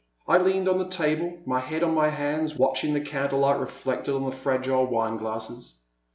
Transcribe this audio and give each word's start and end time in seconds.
I 0.27 0.39
leaned 0.39 0.67
on 0.67 0.79
the 0.79 0.87
table, 0.87 1.37
my 1.45 1.59
head 1.59 1.83
on 1.83 1.93
my 1.93 2.09
hands, 2.09 2.55
watching 2.57 2.95
the 2.95 3.01
candle 3.05 3.41
light 3.41 3.59
reflected 3.59 4.15
on 4.15 4.25
the 4.25 4.31
fragile 4.35 4.87
wine 4.87 5.17
glasses. 5.17 5.83